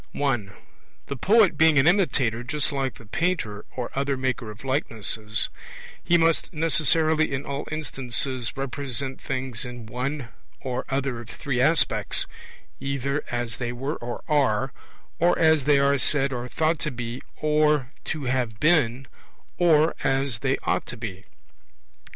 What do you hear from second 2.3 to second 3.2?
just like the